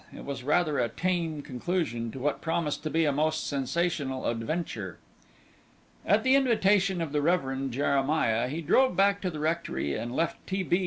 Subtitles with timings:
[0.15, 4.97] It was rather a tame conclusion to what promised to be a most sensational adventure."
[6.07, 10.37] At the invitation of the Reverend Jeremiah he drove back to the rectory, and left
[10.47, 10.63] T.
[10.63, 10.79] B.